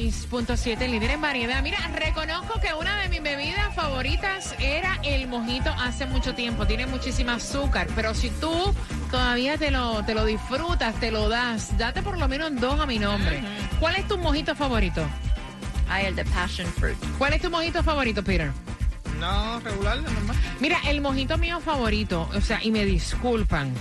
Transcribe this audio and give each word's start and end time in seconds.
106.7, 0.00 0.88
líder 0.88 1.12
en 1.12 1.20
variedad. 1.22 1.62
Mira, 1.62 1.78
reconozco 1.94 2.60
que 2.60 2.74
una 2.74 3.00
de 3.00 3.08
mis 3.08 3.22
bebidas 3.22 3.74
favoritas 3.74 4.54
era 4.58 5.00
el 5.02 5.26
mojito 5.26 5.70
hace 5.70 6.04
mucho 6.04 6.34
tiempo. 6.34 6.66
Tiene 6.66 6.86
muchísima 6.86 7.34
azúcar, 7.34 7.86
pero 7.96 8.14
si 8.14 8.28
tú 8.28 8.74
todavía 9.10 9.56
te 9.56 9.70
lo, 9.70 10.04
te 10.04 10.14
lo 10.14 10.26
disfrutas, 10.26 10.94
te 11.00 11.10
lo 11.10 11.28
das, 11.28 11.76
date 11.78 12.02
por 12.02 12.18
lo 12.18 12.28
menos 12.28 12.54
dos 12.60 12.78
a 12.78 12.86
mi 12.86 12.98
nombre. 12.98 13.42
¿Cuál 13.80 13.96
es 13.96 14.06
tu 14.06 14.18
mojito 14.18 14.54
favorito? 14.54 15.02
Ay, 15.88 16.06
el 16.06 16.16
de 16.16 16.24
passion 16.26 16.66
fruit. 16.74 16.96
¿Cuál 17.16 17.32
es 17.32 17.40
tu 17.40 17.50
mojito 17.50 17.82
favorito, 17.82 18.22
Peter? 18.22 18.50
No, 19.18 19.60
regular, 19.60 20.02
normal. 20.02 20.36
Mira, 20.60 20.78
el 20.88 21.00
mojito 21.00 21.38
mío 21.38 21.58
favorito, 21.60 22.28
o 22.34 22.40
sea, 22.42 22.62
y 22.62 22.70
me 22.70 22.84
disculpan, 22.84 23.72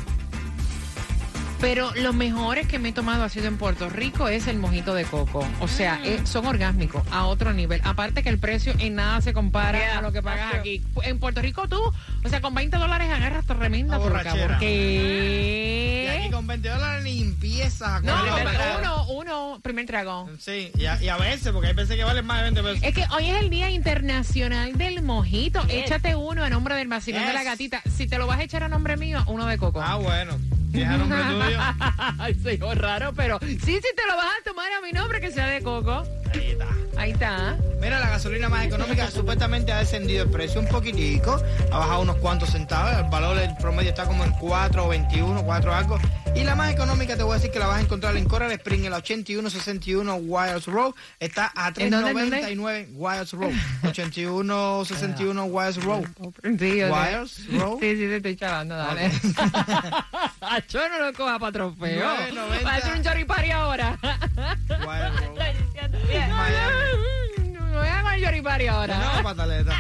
pero 1.62 1.94
los 1.95 2.14
mejores 2.14 2.68
que 2.68 2.80
me 2.80 2.90
he 2.90 2.91
tomado 2.91 3.23
ha 3.23 3.30
sido 3.30 3.48
en 3.48 3.58
Puerto 3.58 3.90
Rico 3.90 4.27
es 4.27 4.48
el 4.48 4.58
mojito 4.58 4.94
de 4.94 5.04
coco. 5.05 5.48
O 5.59 5.68
sea, 5.68 5.96
Mm. 6.00 6.05
eh, 6.05 6.20
son 6.26 6.46
orgásmicos 6.46 7.04
a 7.12 7.26
otro 7.26 7.54
nivel. 7.54 7.82
Aparte 7.84 8.23
que 8.23 8.30
el 8.30 8.40
precio 8.40 8.73
en 8.80 8.96
nada 8.96 9.21
se 9.21 9.34
compara 9.34 9.79
Yeah, 9.79 9.99
a 9.99 10.02
lo 10.02 10.12
que 10.12 10.21
pagas 10.21 10.54
aquí. 10.55 10.82
En 11.04 11.20
Puerto 11.20 11.41
Rico 11.41 11.68
tú, 11.68 11.79
o 12.24 12.29
sea, 12.29 12.41
con 12.41 12.54
20 12.54 12.77
dólares 12.77 13.10
agarras 13.12 13.46
tremenda 13.46 13.98
Una 13.98 14.04
porca. 14.04 14.18
borrachera. 14.32 14.57
¿Por 14.60 14.68
Y 14.68 16.07
aquí 16.07 16.29
con 16.32 16.48
20 16.48 16.70
dólares 16.70 17.82
a 17.82 17.99
No, 18.01 18.16
uno, 18.79 19.07
uno, 19.10 19.60
primer 19.62 19.85
trago. 19.85 20.29
Sí, 20.40 20.72
y 20.77 20.85
a, 20.85 21.01
y 21.01 21.10
a 21.10 21.18
veces, 21.18 21.51
porque 21.51 21.68
hay 21.70 21.74
veces 21.74 21.96
que 21.96 22.04
valen 22.04 22.26
más 22.26 22.38
de 22.38 22.44
20 22.51 22.63
pesos. 22.63 22.79
Es 22.84 22.94
que 22.94 23.05
hoy 23.16 23.29
es 23.29 23.41
el 23.41 23.49
Día 23.49 23.70
Internacional 23.70 24.77
del 24.77 25.01
Mojito. 25.01 25.63
Échate 25.70 26.16
uno 26.16 26.44
a 26.44 26.49
nombre 26.49 26.76
del 26.76 26.88
vacilón 26.88 27.26
de 27.26 27.34
la 27.34 27.44
gatita. 27.44 27.82
Si 27.96 28.07
te 28.07 28.18
lo 28.18 28.27
vas 28.27 28.40
a 28.40 28.44
echar 28.44 28.63
a 28.63 28.68
nombre 28.68 28.98
mío, 28.98 29.24
uno 29.27 29.46
de 29.46 29.57
coco. 29.57 29.82
Ah, 29.82 29.96
bueno. 29.96 30.38
A 30.84 30.98
nombre 30.98 31.20
tuyo. 31.23 31.59
Ay, 32.20 32.59
raro, 32.76 33.13
pero 33.13 33.40
sí, 33.41 33.57
sí 33.59 33.81
te 33.95 34.07
lo 34.07 34.15
vas 34.15 34.31
a 34.40 34.43
tomar 34.43 34.71
a 34.71 34.82
mi 34.82 34.91
nombre 34.91 35.21
que 35.21 35.32
sea 35.32 35.48
de 35.48 35.62
coco. 35.62 36.04
Ahí 36.34 36.51
está. 36.51 36.67
Ahí 36.98 37.12
está. 37.12 37.57
Mira, 37.79 37.99
la 37.99 38.09
gasolina 38.09 38.49
más 38.49 38.65
económica 38.65 39.09
supuestamente 39.12 39.71
ha 39.71 39.79
descendido 39.79 40.23
el 40.23 40.29
precio 40.29 40.59
un 40.59 40.67
poquitico, 40.67 41.41
ha 41.71 41.77
bajado 41.77 42.01
unos 42.01 42.15
cuantos 42.17 42.49
centavos, 42.51 42.93
el 43.04 43.09
valor 43.09 43.37
el 43.37 43.55
promedio 43.57 43.90
está 43.90 44.05
como 44.05 44.23
en 44.23 44.32
4.21, 44.34 45.43
4 45.43 45.73
algo. 45.73 45.99
Y 46.36 46.44
la 46.44 46.54
más 46.55 46.72
económica 46.72 47.16
te 47.16 47.24
voy 47.24 47.32
a 47.32 47.36
decir 47.36 47.50
que 47.50 47.60
la 47.60 47.68
vas 47.68 47.78
a 47.78 47.82
encontrar 47.82 48.18
en 48.18 48.26
Coral 48.26 48.52
Spring, 48.52 48.84
en 48.84 48.91
la 48.91 48.98
8161 48.98 50.16
Wiles 50.16 50.66
Road, 50.66 50.94
está 51.20 51.52
a 51.55 51.72
¿En 51.78 51.90
dónde, 51.90 52.12
en 52.12 52.18
dónde? 52.18 52.41
3.99 52.55 52.88
Wiles 52.94 53.32
Road, 53.32 53.54
8161 53.84 55.46
Wiles 55.46 55.84
Road. 55.84 56.04
Sí, 56.60 56.78
yo 56.78 56.88
sé. 56.88 56.91
Wires, 56.91 57.48
Row. 57.58 57.78
Sí, 57.80 57.91
sí, 57.91 57.98
te 57.98 58.16
estoy 58.18 58.36
chavando, 58.36 58.76
dale. 58.76 59.12
Yo 60.70 60.90
no 60.90 61.00
lo 61.00 61.13
coja 61.13 61.40
para 61.40 61.52
trofeo. 61.52 62.06
Va 62.06 62.72
a 62.72 62.76
hacer 62.76 62.96
un 62.96 63.04
choripari 63.04 63.52
ahora. 63.52 63.98
Road. 64.68 65.06
No 67.53 67.72
voy 67.72 67.88
a 67.88 68.22
choripari 68.22 68.68
ahora. 68.68 68.97
No, 68.97 69.24
pataleta. 69.24 69.74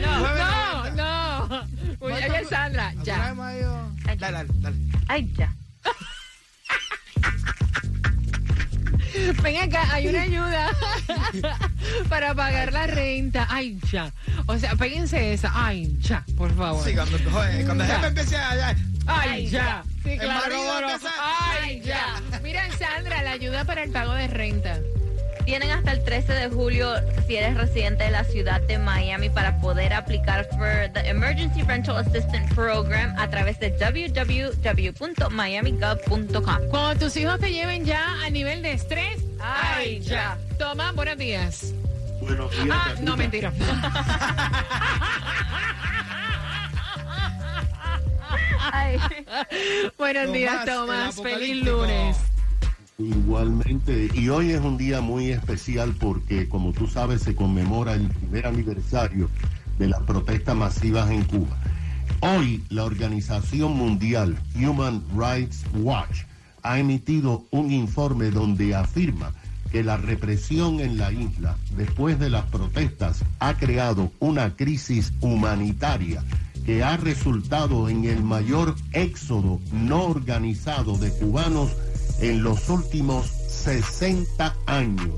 No, 0.00 0.18
no, 0.36 0.90
no. 0.90 1.66
Oye, 2.00 2.44
Sandra, 2.48 2.92
ya. 3.02 3.34
Dale, 3.34 4.18
dale, 4.18 4.48
dale. 4.60 4.76
Ay, 5.08 5.32
ya. 5.36 5.52
Ven 9.42 9.56
acá, 9.62 9.88
hay 9.92 10.08
una 10.08 10.22
ayuda 10.22 10.70
para 12.08 12.34
pagar 12.34 12.72
la 12.72 12.86
renta. 12.86 13.46
Ay, 13.50 13.78
ya. 13.90 14.12
O 14.46 14.58
sea, 14.58 14.74
péguense 14.76 15.32
esa. 15.32 15.50
Ay, 15.54 15.96
ya, 16.00 16.24
por 16.36 16.54
favor. 16.56 16.84
Sí, 16.84 16.94
cuando, 16.94 17.18
joder, 17.30 17.64
cuando 17.66 17.84
Ya. 17.86 18.06
empiece 18.06 18.36
a... 18.36 18.74
Ay, 19.06 19.48
ya. 19.48 19.82
Sí, 20.04 20.16
claro, 20.18 20.54
Ay, 21.20 21.80
ya. 21.84 22.20
Mira, 22.42 22.62
Sandra, 22.78 23.22
la 23.22 23.32
ayuda 23.32 23.64
para 23.64 23.82
el 23.82 23.90
pago 23.90 24.14
de 24.14 24.28
renta. 24.28 24.78
Tienen 25.44 25.70
hasta 25.70 25.92
el 25.92 26.02
13 26.04 26.32
de 26.34 26.48
julio 26.48 26.94
si 27.26 27.36
eres 27.36 27.56
residente 27.56 28.04
de 28.04 28.10
la 28.10 28.22
ciudad 28.24 28.60
de 28.60 28.78
Miami 28.78 29.28
para 29.28 29.58
poder 29.60 29.92
aplicar 29.92 30.46
for 30.50 30.88
the 30.92 31.08
Emergency 31.08 31.62
Rental 31.62 31.96
Assistance 31.96 32.54
Program 32.54 33.12
a 33.18 33.28
través 33.28 33.58
de 33.58 33.70
www.miamigov.com. 33.70 36.68
Cuando 36.70 37.06
tus 37.06 37.16
hijos 37.16 37.40
te 37.40 37.50
lleven 37.52 37.84
ya 37.84 38.06
a 38.24 38.30
nivel 38.30 38.62
de 38.62 38.72
estrés. 38.72 39.20
Ay, 39.40 39.98
ya. 40.00 40.38
Toma, 40.58 40.92
buenos 40.92 41.18
días. 41.18 41.74
Buenos 42.20 42.50
días. 42.52 42.68
Ah, 42.70 42.94
no, 43.00 43.16
mentira. 43.16 43.52
Ay. 48.72 48.96
buenos 49.98 50.26
Tomás, 50.26 50.32
días, 50.38 50.64
Tomás. 50.64 51.20
Feliz 51.20 51.64
lunes. 51.64 52.16
Igualmente, 52.98 54.10
y 54.14 54.28
hoy 54.28 54.50
es 54.50 54.60
un 54.60 54.76
día 54.76 55.00
muy 55.00 55.30
especial 55.30 55.94
porque, 55.98 56.48
como 56.48 56.72
tú 56.72 56.86
sabes, 56.86 57.22
se 57.22 57.34
conmemora 57.34 57.94
el 57.94 58.08
primer 58.08 58.46
aniversario 58.46 59.30
de 59.78 59.88
las 59.88 60.02
protestas 60.02 60.54
masivas 60.54 61.10
en 61.10 61.24
Cuba. 61.24 61.58
Hoy, 62.20 62.62
la 62.68 62.84
Organización 62.84 63.76
Mundial 63.76 64.38
Human 64.54 65.02
Rights 65.16 65.64
Watch 65.74 66.24
ha 66.62 66.78
emitido 66.78 67.46
un 67.50 67.72
informe 67.72 68.30
donde 68.30 68.74
afirma 68.74 69.32
que 69.70 69.82
la 69.82 69.96
represión 69.96 70.80
en 70.80 70.98
la 70.98 71.10
isla 71.10 71.56
después 71.74 72.18
de 72.18 72.28
las 72.28 72.44
protestas 72.44 73.24
ha 73.38 73.54
creado 73.54 74.12
una 74.20 74.54
crisis 74.54 75.14
humanitaria 75.22 76.22
que 76.66 76.84
ha 76.84 76.98
resultado 76.98 77.88
en 77.88 78.04
el 78.04 78.22
mayor 78.22 78.76
éxodo 78.92 79.60
no 79.72 80.04
organizado 80.04 80.98
de 80.98 81.10
cubanos 81.10 81.72
en 82.22 82.44
los 82.44 82.68
últimos 82.68 83.26
60 83.26 84.56
años. 84.66 85.14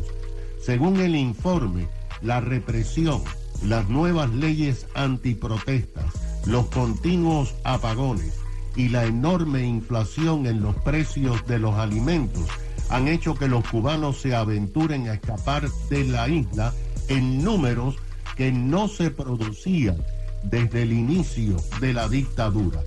Según 0.60 0.98
el 1.00 1.14
informe, 1.14 1.86
la 2.22 2.40
represión, 2.40 3.22
las 3.62 3.88
nuevas 3.90 4.30
leyes 4.30 4.86
antiprotestas, 4.94 6.06
los 6.46 6.66
continuos 6.66 7.54
apagones 7.62 8.32
y 8.74 8.88
la 8.88 9.04
enorme 9.04 9.64
inflación 9.64 10.46
en 10.46 10.62
los 10.62 10.74
precios 10.76 11.46
de 11.46 11.58
los 11.58 11.74
alimentos 11.74 12.48
han 12.88 13.08
hecho 13.08 13.34
que 13.34 13.48
los 13.48 13.68
cubanos 13.68 14.18
se 14.18 14.34
aventuren 14.34 15.08
a 15.08 15.14
escapar 15.14 15.68
de 15.90 16.04
la 16.04 16.28
isla 16.28 16.72
en 17.08 17.44
números 17.44 17.96
que 18.34 18.50
no 18.50 18.88
se 18.88 19.10
producían 19.10 20.02
desde 20.42 20.82
el 20.82 20.92
inicio 20.92 21.56
de 21.80 21.92
la 21.92 22.08
dictadura. 22.08 22.82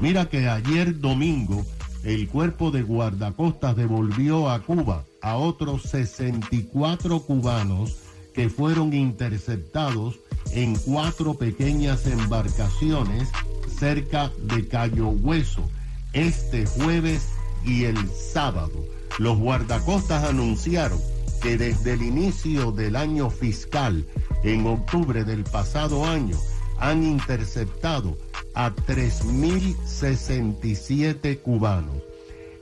Mira 0.00 0.28
que 0.28 0.48
ayer 0.48 1.00
domingo 1.00 1.64
el 2.06 2.28
cuerpo 2.28 2.70
de 2.70 2.82
guardacostas 2.82 3.74
devolvió 3.74 4.48
a 4.48 4.62
Cuba 4.62 5.04
a 5.22 5.34
otros 5.34 5.82
64 5.82 7.18
cubanos 7.22 7.96
que 8.32 8.48
fueron 8.48 8.92
interceptados 8.92 10.14
en 10.52 10.76
cuatro 10.76 11.34
pequeñas 11.34 12.06
embarcaciones 12.06 13.28
cerca 13.76 14.30
de 14.38 14.68
Cayo 14.68 15.08
Hueso 15.08 15.68
este 16.12 16.64
jueves 16.64 17.28
y 17.64 17.86
el 17.86 17.98
sábado. 18.10 18.84
Los 19.18 19.36
guardacostas 19.36 20.22
anunciaron 20.22 21.00
que 21.42 21.58
desde 21.58 21.94
el 21.94 22.02
inicio 22.02 22.70
del 22.70 22.94
año 22.94 23.30
fiscal, 23.30 24.06
en 24.44 24.64
octubre 24.68 25.24
del 25.24 25.42
pasado 25.42 26.04
año, 26.04 26.38
han 26.78 27.02
interceptado 27.02 28.16
a 28.54 28.74
3.067 28.74 31.40
cubanos. 31.40 31.96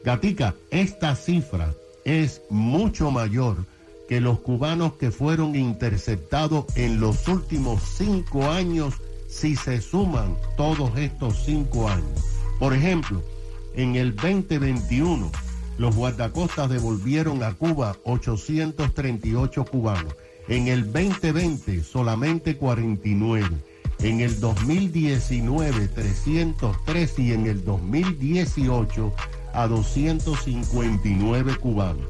Gatica, 0.05 0.55
esta 0.70 1.16
cifra 1.16 1.75
es 2.05 2.43
mucho 2.50 3.11
mayor 3.11 3.56
que 4.08 4.20
los 4.20 4.40
cubanos 4.40 4.94
que 4.94 5.11
fueron 5.11 5.56
interceptados 5.56 6.66
en 6.76 7.00
los 7.00 7.26
últimos 7.28 7.82
cinco 7.96 8.50
años 8.50 8.94
si 9.28 9.56
se 9.56 9.81
suman 9.81 10.37
todos 10.56 10.96
estos 10.99 11.43
cinco 11.44 11.88
años. 11.88 12.20
Por 12.58 12.75
ejemplo, 12.75 13.22
en 13.75 13.96
el 13.96 14.14
2021, 14.14 15.31
los 15.78 15.96
guardacostas 15.96 16.70
devolvieron 16.70 17.43
a 17.43 17.55
Cuba 17.55 17.96
838 18.05 19.64
cubanos. 19.64 20.14
En 20.46 20.69
el 20.69 20.93
2020, 20.93 21.82
solamente 21.82 22.56
49. 22.56 23.49
En 24.04 24.20
el 24.20 24.38
2019, 24.38 25.88
303 25.88 27.18
y 27.18 27.32
en 27.32 27.46
el 27.46 27.64
2018 27.64 29.14
a 29.54 29.66
259 29.66 31.56
cubanos. 31.56 32.04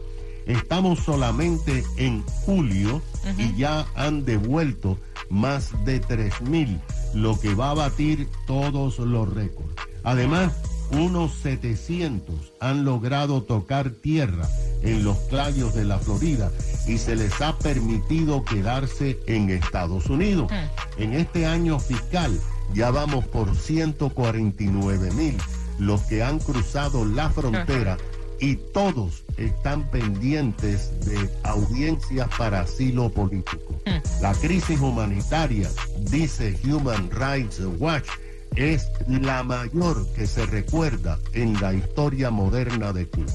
Estamos 0.45 0.99
solamente 0.99 1.85
en 1.97 2.25
julio 2.45 3.01
y 3.39 3.55
ya 3.57 3.87
han 3.95 4.25
devuelto 4.25 4.99
más 5.31 5.71
de 5.85 6.01
3 6.01 6.41
mil, 6.41 6.81
lo 7.15 7.39
que 7.39 7.55
va 7.55 7.71
a 7.71 7.75
batir 7.75 8.27
todos 8.49 8.99
los 8.99 9.33
récords. 9.33 9.77
Además, 10.03 10.53
unos 10.91 11.35
700 11.43 12.53
han 12.61 12.85
logrado 12.85 13.43
tocar 13.43 13.91
tierra 13.91 14.49
en 14.83 15.05
los 15.05 15.17
playos 15.17 15.75
de 15.75 15.85
la 15.85 15.99
Florida 15.99 16.51
y 16.87 16.99
se 16.99 17.17
les 17.17 17.41
ha 17.41 17.59
permitido 17.59 18.45
quedarse 18.45 19.19
en 19.27 19.51
Estados 19.51 20.07
Unidos. 20.11 20.51
En 20.99 21.15
este 21.15 21.47
año 21.47 21.79
fiscal 21.79 22.39
ya 22.73 22.91
vamos 22.91 23.25
por 23.27 23.55
149 23.55 25.11
mil 25.13 25.37
los 25.79 26.03
que 26.03 26.23
han 26.23 26.39
cruzado 26.39 27.05
la 27.05 27.31
frontera 27.31 27.97
y 28.41 28.57
todos 28.57 29.25
están 29.37 29.89
pendientes 29.91 30.93
de 31.05 31.31
audiencias 31.45 32.29
para 32.37 32.61
asilo 32.61 33.11
político. 33.11 33.81
La 34.21 34.33
crisis 34.35 34.81
humanitaria, 34.81 35.71
dice 36.11 36.59
Human 36.65 37.11
Rights 37.11 37.61
Watch, 37.79 38.09
es 38.57 38.89
la 39.09 39.43
mayor 39.43 40.07
que 40.15 40.27
se 40.27 40.47
recuerda 40.47 41.19
en 41.33 41.61
la 41.61 41.75
historia 41.75 42.31
moderna 42.31 42.93
de 42.93 43.07
Cuba. 43.07 43.33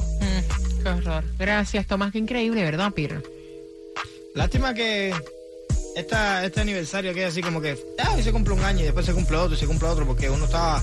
qué 0.84 0.90
horror. 0.90 1.24
Gracias, 1.38 1.88
Tomás. 1.88 2.12
Qué 2.12 2.20
increíble, 2.20 2.64
¿verdad, 2.64 2.92
Peter? 2.94 3.24
Lástima 4.36 4.74
que 4.74 5.14
esta, 5.96 6.46
este 6.46 6.62
aniversario 6.62 7.14
que 7.14 7.26
así 7.26 7.42
como 7.42 7.62
que 7.62 7.78
ah, 8.00 8.16
se 8.22 8.32
cumple 8.32 8.54
un 8.54 8.64
año 8.64 8.82
y 8.82 8.84
después 8.84 9.06
se 9.06 9.14
cumple 9.14 9.38
otro 9.38 9.56
y 9.56 9.60
se 9.60 9.68
cumple 9.68 9.88
otro 9.88 10.06
porque 10.06 10.30
uno 10.30 10.46
estaba 10.46 10.82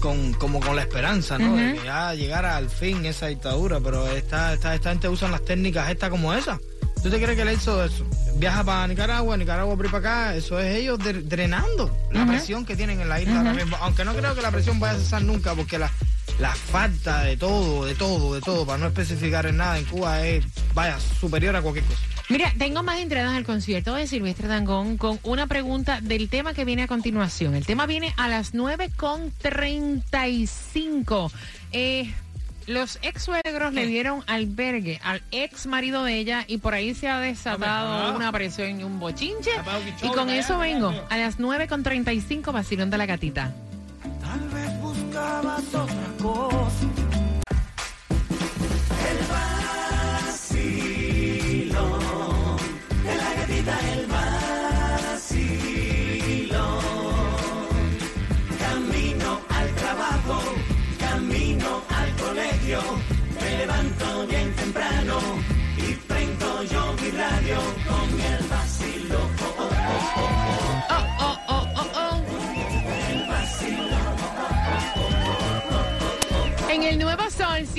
con, 0.00 0.34
como 0.34 0.60
con 0.60 0.76
la 0.76 0.82
esperanza, 0.82 1.38
¿no? 1.38 1.56
De 1.56 1.74
que 1.74 1.84
ya 1.84 2.14
llegara 2.14 2.56
al 2.56 2.68
fin 2.68 3.06
esa 3.06 3.28
dictadura, 3.28 3.80
pero 3.80 4.06
esta, 4.08 4.52
esta, 4.52 4.74
esta 4.74 4.90
gente 4.90 5.08
usan 5.08 5.30
las 5.30 5.44
técnicas 5.44 5.90
estas 5.90 6.10
como 6.10 6.34
esa. 6.34 6.60
¿Tú 7.04 7.10
te 7.10 7.20
crees 7.20 7.36
que 7.36 7.42
él 7.42 7.52
hizo 7.52 7.84
eso? 7.84 8.04
Viaja 8.38 8.64
para 8.64 8.86
Nicaragua, 8.88 9.36
Nicaragua 9.36 9.76
por 9.76 9.86
para 9.90 9.98
acá, 9.98 10.34
eso 10.34 10.58
es 10.58 10.74
ellos 10.74 10.98
dre- 10.98 11.22
drenando 11.22 11.94
la 12.10 12.24
presión 12.26 12.64
que 12.64 12.74
tienen 12.76 12.98
en 13.00 13.08
la 13.10 13.20
isla 13.20 13.36
ahora 13.38 13.52
mismo. 13.52 13.76
Aunque 13.82 14.04
no 14.06 14.14
creo 14.14 14.34
que 14.34 14.40
la 14.42 14.50
presión 14.50 14.80
vaya 14.80 14.96
a 14.96 15.00
cesar 15.00 15.20
nunca, 15.22 15.54
porque 15.54 15.78
la, 15.78 15.90
la 16.40 16.52
falta 16.54 17.22
de 17.22 17.36
todo, 17.36 17.84
de 17.84 17.94
todo, 17.94 18.34
de 18.34 18.40
todo, 18.40 18.64
para 18.66 18.78
no 18.78 18.86
especificar 18.86 19.44
en 19.46 19.58
nada 19.58 19.78
en 19.78 19.84
Cuba 19.84 20.26
es, 20.26 20.44
vaya, 20.72 20.98
superior 21.20 21.54
a 21.54 21.60
cualquier 21.62 21.84
cosa. 21.84 22.00
Mira, 22.30 22.50
tengo 22.58 22.82
más 22.82 22.98
entradas 23.00 23.34
al 23.34 23.44
concierto 23.44 23.94
de 23.94 24.06
Silvestre 24.06 24.48
Dangón 24.48 24.96
con 24.96 25.20
una 25.24 25.46
pregunta 25.46 26.00
del 26.00 26.30
tema 26.30 26.54
que 26.54 26.64
viene 26.64 26.84
a 26.84 26.88
continuación. 26.88 27.54
El 27.54 27.66
tema 27.66 27.84
viene 27.84 28.14
a 28.16 28.28
las 28.28 28.54
9.35. 28.54 31.30
Eh, 31.72 32.14
los 32.66 32.98
ex 33.02 33.22
suegros 33.22 33.72
le 33.72 33.86
dieron 33.86 34.22
albergue 34.26 35.00
al 35.02 35.22
ex 35.30 35.66
marido 35.66 36.04
de 36.04 36.18
ella 36.18 36.44
y 36.46 36.58
por 36.58 36.74
ahí 36.74 36.94
se 36.94 37.08
ha 37.08 37.20
desatado 37.20 38.14
una 38.14 38.30
presión 38.32 38.80
y 38.80 38.84
un 38.84 39.00
bochinche. 39.00 39.50
Y 40.02 40.08
con 40.08 40.30
eso 40.30 40.58
vengo 40.58 40.92
a 41.10 41.16
las 41.16 41.38
9.35 41.38 42.52
vacilón 42.52 42.90
de 42.90 42.98
la 42.98 43.06
gatita. 43.06 43.52
Tal 44.20 44.40
vez 44.50 44.80
buscabas 44.80 45.74
otra 45.74 46.08
cosa. 46.20 46.93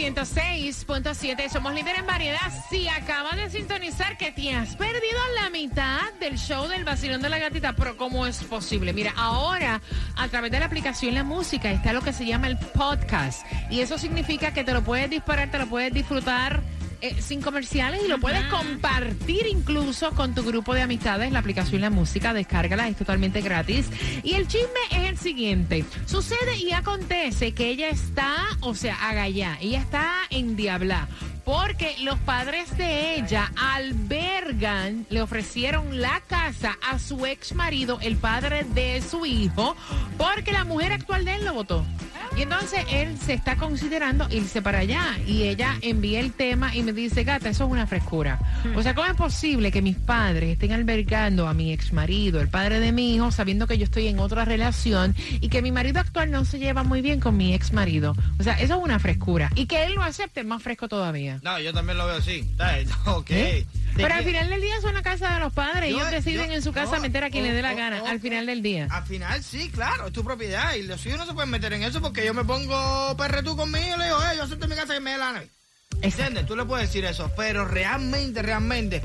106.7 0.05 1.49
somos 1.49 1.73
líderes 1.73 2.01
en 2.01 2.05
variedad. 2.05 2.51
Si 2.69 2.87
acabas 2.87 3.37
de 3.37 3.49
sintonizar 3.49 4.19
que 4.19 4.31
te 4.31 4.53
has 4.53 4.75
perdido 4.75 5.17
la 5.41 5.49
mitad 5.49 6.13
del 6.19 6.37
show 6.37 6.67
del 6.67 6.83
vacilón 6.83 7.23
de 7.23 7.29
la 7.29 7.39
gatita, 7.39 7.73
pero 7.73 7.97
¿cómo 7.97 8.27
es 8.27 8.43
posible? 8.43 8.93
Mira, 8.93 9.15
ahora 9.17 9.81
a 10.15 10.27
través 10.27 10.51
de 10.51 10.59
la 10.59 10.67
aplicación 10.67 11.15
La 11.15 11.23
Música 11.23 11.71
está 11.71 11.91
lo 11.91 12.01
que 12.01 12.13
se 12.13 12.23
llama 12.23 12.45
el 12.45 12.59
podcast. 12.59 13.47
Y 13.71 13.79
eso 13.79 13.97
significa 13.97 14.53
que 14.53 14.63
te 14.63 14.73
lo 14.73 14.83
puedes 14.83 15.09
disparar, 15.09 15.49
te 15.49 15.57
lo 15.57 15.65
puedes 15.65 15.91
disfrutar 15.91 16.61
eh, 17.05 17.21
sin 17.21 17.39
comerciales 17.39 18.01
y 18.03 18.07
lo 18.07 18.17
puedes 18.17 18.43
compartir 18.45 19.45
incluso 19.45 20.09
con 20.11 20.33
tu 20.33 20.43
grupo 20.43 20.73
de 20.73 20.81
amistades. 20.81 21.31
La 21.31 21.37
aplicación 21.37 21.81
La 21.81 21.91
Música, 21.91 22.33
descárgala, 22.33 22.87
es 22.87 22.97
totalmente 22.97 23.41
gratis. 23.41 23.87
Y 24.23 24.33
el 24.33 24.47
chisme 24.47 24.79
es 24.89 25.09
el 25.09 25.17
siguiente. 25.19 25.85
Sucede 26.07 26.57
y 26.57 26.71
acontece 26.71 27.53
que 27.53 27.69
ella 27.69 27.89
está, 27.89 28.35
o 28.61 28.73
sea, 28.73 29.07
haga 29.07 29.29
ya, 29.29 29.55
ella 29.61 29.81
está 29.81 30.13
en 30.31 30.55
Diabla. 30.55 31.07
Porque 31.43 31.95
los 32.01 32.17
padres 32.19 32.75
de 32.75 33.17
ella 33.17 33.51
albergan, 33.55 35.05
le 35.11 35.21
ofrecieron 35.21 36.01
la 36.01 36.21
casa 36.21 36.75
a 36.81 36.97
su 36.97 37.27
ex 37.27 37.53
marido, 37.53 37.99
el 38.01 38.15
padre 38.15 38.63
de 38.73 39.03
su 39.03 39.27
hijo, 39.27 39.75
porque 40.17 40.51
la 40.51 40.65
mujer 40.65 40.91
actual 40.91 41.23
de 41.23 41.35
él 41.35 41.45
lo 41.45 41.53
votó. 41.53 41.85
Y 42.37 42.41
entonces 42.41 42.81
él 42.91 43.17
se 43.17 43.33
está 43.33 43.55
considerando 43.55 44.27
irse 44.29 44.61
para 44.61 44.79
allá. 44.79 45.17
Y 45.25 45.43
ella 45.43 45.77
envía 45.81 46.19
el 46.19 46.33
tema 46.33 46.75
y 46.75 46.83
me 46.83 46.91
dice, 46.91 47.23
gata, 47.23 47.49
eso 47.49 47.63
es 47.63 47.71
una 47.71 47.87
frescura. 47.87 48.39
O 48.75 48.83
sea, 48.83 48.93
¿cómo 48.93 49.07
es 49.07 49.15
posible 49.15 49.71
que 49.71 49.81
mis 49.81 49.95
padres 49.95 50.51
estén 50.51 50.73
albergando 50.73 51.47
a 51.47 51.53
mi 51.53 51.71
ex 51.71 51.93
marido, 51.93 52.41
el 52.41 52.49
padre 52.49 52.81
de 52.81 52.91
mi 52.91 53.15
hijo, 53.15 53.31
sabiendo 53.31 53.67
que 53.67 53.77
yo 53.77 53.85
estoy 53.85 54.07
en 54.07 54.19
otra 54.19 54.43
relación 54.43 55.15
y 55.39 55.47
que 55.47 55.61
mi 55.61 55.71
marido 55.71 56.01
actual 56.01 56.29
no 56.29 56.43
se 56.43 56.59
lleva 56.59 56.83
muy 56.83 57.01
bien 57.01 57.21
con 57.21 57.37
mi 57.37 57.53
ex 57.53 57.71
marido? 57.71 58.13
O 58.37 58.43
sea, 58.43 58.55
eso 58.55 58.75
es 58.75 58.83
una 58.83 58.99
frescura. 58.99 59.49
Y 59.55 59.65
que 59.65 59.85
él 59.85 59.93
lo 59.95 60.03
acepte 60.03 60.41
es 60.41 60.45
más 60.45 60.61
fresco 60.61 60.89
todavía. 60.89 61.39
No, 61.41 61.57
yo 61.59 61.73
también 61.73 61.97
lo 61.97 62.05
veo 62.05 62.17
así. 62.17 62.45
Ok. 63.05 63.31
¿Eh? 63.31 63.65
¿De 63.95 64.03
Pero 64.03 64.13
al 64.15 64.25
final 64.25 64.49
del 64.49 64.61
día 64.61 64.75
es 64.77 64.83
una 64.83 65.01
casa 65.01 65.33
de 65.35 65.39
los 65.39 65.53
padres. 65.53 65.89
Yo- 65.89 65.97
Ellos 65.97 66.11
deciden 66.11 66.47
yo- 66.49 66.53
en 66.55 66.61
su 66.61 66.73
casa 66.73 66.97
no, 66.97 67.01
meter 67.01 67.23
a 67.23 67.29
quien 67.29 67.45
oh, 67.45 67.47
le 67.47 67.53
dé 67.53 67.61
la 67.61 67.71
oh, 67.73 67.77
gana. 67.77 68.03
oh, 68.03 68.07
al 68.07 68.19
final 68.19 68.45
del 68.45 68.61
día. 68.61 68.87
Al 68.91 69.03
final 69.05 69.41
sí, 69.41 69.69
claro, 69.69 70.07
es 70.07 70.13
tu 70.13 70.23
propiedad 70.23 70.73
y 70.75 70.83
los 70.83 71.05
hijos 71.05 71.19
no 71.19 71.25
se 71.25 71.33
pueden 71.33 71.49
meter 71.49 71.71
en 71.71 71.83
eso 71.83 72.01
porque 72.01 72.25
yo 72.25 72.33
me 72.33 72.43
pongo 72.43 73.15
perretú 73.15 73.55
conmigo 73.55 73.95
y 73.95 73.99
le 73.99 74.05
digo, 74.05 74.17
hey, 74.21 74.33
yo 74.37 74.43
acepto 74.43 74.67
mi 74.67 74.75
casa 74.75 74.93
que 74.95 74.99
me 74.99 75.11
dé 75.11 75.17
la 75.17 75.31
gana. 75.31 75.43
¿Entiendes? 76.01 76.45
Tú 76.45 76.57
le 76.57 76.65
puedes 76.65 76.89
decir 76.89 77.05
eso, 77.05 77.31
pero 77.37 77.65
realmente, 77.65 78.41
realmente, 78.41 79.01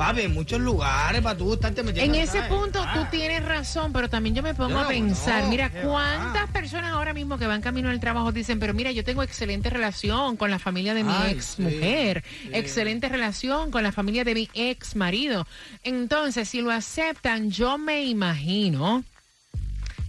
papi, 0.00 0.20
hay 0.22 0.28
muchos 0.28 0.58
lugares 0.60 1.20
para 1.20 1.36
tú 1.36 1.52
estarte 1.52 1.82
metiendo. 1.82 2.14
En 2.14 2.18
ese 2.20 2.40
punto 2.44 2.82
tú 2.94 3.00
tienes 3.10 3.44
razón, 3.44 3.92
pero 3.92 4.08
también 4.08 4.34
yo 4.34 4.42
me 4.42 4.54
pongo 4.54 4.70
Yo 4.70 4.78
a 4.80 4.88
pensar, 4.88 5.44
no, 5.44 5.50
mira, 5.50 5.70
cuántas 5.70 6.48
va. 6.48 6.52
personas 6.52 6.92
ahora 6.92 7.12
mismo 7.12 7.36
que 7.36 7.46
van 7.46 7.60
camino 7.60 7.90
al 7.90 8.00
trabajo 8.00 8.32
dicen, 8.32 8.58
pero 8.58 8.72
mira, 8.72 8.92
yo 8.92 9.04
tengo 9.04 9.22
excelente 9.22 9.68
relación 9.68 10.38
con 10.38 10.50
la 10.50 10.58
familia 10.58 10.94
de 10.94 11.04
mi 11.04 11.12
Ay, 11.14 11.32
ex 11.32 11.44
sí, 11.56 11.62
mujer, 11.62 12.24
sí. 12.42 12.48
excelente 12.54 13.10
relación 13.10 13.70
con 13.70 13.82
la 13.82 13.92
familia 13.92 14.24
de 14.24 14.34
mi 14.34 14.48
ex 14.54 14.96
marido. 14.96 15.46
Entonces, 15.82 16.48
si 16.48 16.62
lo 16.62 16.70
aceptan, 16.70 17.50
yo 17.50 17.76
me 17.76 18.04
imagino 18.04 19.04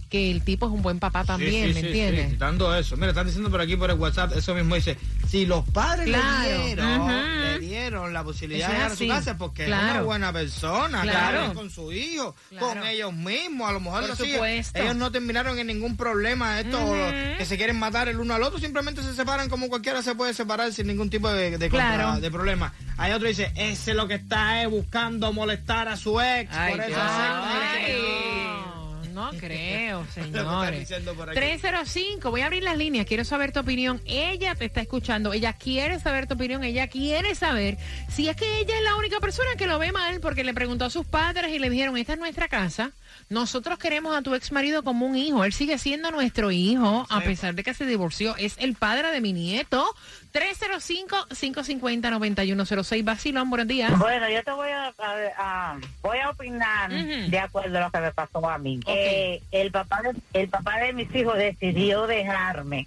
que 0.08 0.30
el 0.30 0.42
tipo 0.42 0.66
es 0.66 0.72
un 0.72 0.82
buen 0.82 0.98
papá 0.98 1.24
también, 1.24 1.68
Sí, 1.68 1.68
sí, 1.68 1.74
¿me 1.74 1.80
sí, 1.80 1.86
entiendes? 1.86 2.30
sí, 2.30 2.36
dando 2.36 2.74
eso. 2.74 2.96
Mira, 2.96 3.08
están 3.08 3.26
diciendo 3.26 3.50
por 3.50 3.60
aquí 3.62 3.76
por 3.76 3.90
el 3.90 3.98
WhatsApp, 3.98 4.32
eso 4.36 4.54
mismo 4.54 4.74
dice, 4.74 4.96
si 5.32 5.46
los 5.46 5.66
padres 5.70 6.08
Claro, 6.08 6.42
le 6.50 6.64
dieron, 6.66 7.42
le 7.42 7.58
dieron 7.58 8.12
la 8.12 8.22
posibilidad 8.22 8.68
Eso 8.70 8.78
de 8.78 8.86
es 8.86 8.92
a 8.92 8.96
su 8.96 9.08
casa 9.08 9.38
porque 9.38 9.62
es 9.62 9.68
una 9.68 9.78
claro. 9.80 10.04
buena 10.04 10.30
persona, 10.30 11.00
Claro. 11.00 11.38
claro, 11.38 11.54
con 11.54 11.70
su 11.70 11.90
hijo, 11.90 12.36
Claro. 12.50 12.66
con 12.66 12.86
ellos 12.86 13.14
mismos, 13.14 13.70
a 13.70 13.72
lo 13.72 13.80
mejor 13.80 14.06
los 14.08 14.20
hijos- 14.20 14.46
ellos 14.74 14.94
no 14.94 15.10
terminaron 15.10 15.58
en 15.58 15.68
ningún 15.68 15.96
problema 15.96 16.60
esto 16.60 16.78
Ujú. 16.84 16.94
que 17.38 17.46
se 17.46 17.56
quieren 17.56 17.78
matar 17.78 18.08
el 18.08 18.20
uno 18.20 18.34
al 18.34 18.42
otro, 18.42 18.58
simplemente 18.58 19.02
se 19.02 19.14
separan 19.14 19.48
como 19.48 19.70
cualquiera 19.70 20.02
se 20.02 20.14
puede 20.14 20.34
separar 20.34 20.70
sin 20.70 20.86
ningún 20.86 21.08
tipo 21.08 21.30
de, 21.30 21.56
de, 21.56 21.70
contra- 21.70 21.94
Claro. 21.96 22.20
de 22.20 22.30
problema. 22.30 22.74
Hay 22.98 23.12
otro 23.12 23.22
que 23.24 23.28
dice, 23.30 23.52
ese 23.56 23.94
lo 23.94 24.06
que 24.06 24.16
está 24.16 24.62
es 24.62 24.68
buscando 24.68 25.32
molestar 25.32 25.88
a 25.88 25.96
su 25.96 26.20
ex, 26.20 26.52
Ay, 26.54 26.72
por 26.72 26.80
eso 26.82 26.88
Dios. 26.90 27.00
acepta". 27.00 27.72
Ay, 27.72 28.71
no, 29.12 29.30
creo, 29.38 30.06
señores. 30.12 30.80
diciendo 30.80 31.14
por 31.14 31.30
aquí. 31.30 31.38
305, 31.38 32.30
voy 32.30 32.40
a 32.40 32.46
abrir 32.46 32.62
las 32.62 32.76
líneas, 32.76 33.06
quiero 33.06 33.24
saber 33.24 33.52
tu 33.52 33.60
opinión. 33.60 34.00
Ella 34.06 34.54
te 34.54 34.64
está 34.64 34.80
escuchando, 34.80 35.32
ella 35.32 35.52
quiere 35.52 36.00
saber 36.00 36.26
tu 36.26 36.34
opinión, 36.34 36.64
ella 36.64 36.88
quiere 36.88 37.34
saber 37.34 37.78
si 38.08 38.28
es 38.28 38.36
que 38.36 38.60
ella 38.60 38.76
es 38.76 38.82
la 38.82 38.96
única 38.96 39.20
persona 39.20 39.50
que 39.56 39.66
lo 39.66 39.78
ve 39.78 39.92
mal 39.92 40.20
porque 40.20 40.44
le 40.44 40.54
preguntó 40.54 40.84
a 40.84 40.90
sus 40.90 41.06
padres 41.06 41.52
y 41.52 41.58
le 41.58 41.70
dijeron, 41.70 41.96
esta 41.96 42.14
es 42.14 42.18
nuestra 42.18 42.48
casa, 42.48 42.92
nosotros 43.28 43.78
queremos 43.78 44.16
a 44.16 44.22
tu 44.22 44.34
ex 44.34 44.52
marido 44.52 44.82
como 44.82 45.06
un 45.06 45.16
hijo, 45.16 45.44
él 45.44 45.52
sigue 45.52 45.78
siendo 45.78 46.10
nuestro 46.10 46.50
hijo 46.50 47.06
a 47.08 47.20
pesar 47.20 47.54
de 47.54 47.62
que 47.62 47.74
se 47.74 47.86
divorció, 47.86 48.36
es 48.36 48.56
el 48.58 48.74
padre 48.74 49.10
de 49.10 49.20
mi 49.20 49.32
nieto. 49.32 49.84
305-550-9106, 50.32 53.04
Basilón, 53.04 53.50
buenos 53.50 53.68
días. 53.68 53.96
Bueno, 53.98 54.28
yo 54.30 54.42
te 54.42 54.50
voy 54.52 54.68
a, 54.70 54.86
a- 54.88 54.92
a- 55.38 55.78
voy 56.02 56.18
a 56.18 56.30
opinar 56.30 56.90
de 56.90 57.38
acuerdo 57.38 57.78
a 57.78 57.82
lo 57.82 57.90
que 57.90 58.00
me 58.00 58.12
pasó 58.12 58.48
a 58.48 58.58
mí. 58.58 58.80
Eh, 58.86 59.42
el 59.50 59.70
papá 59.70 60.00
de, 60.02 60.14
el 60.40 60.48
papá 60.48 60.78
de 60.78 60.92
mis 60.92 61.14
hijos 61.14 61.36
decidió 61.36 62.06
dejarme 62.06 62.86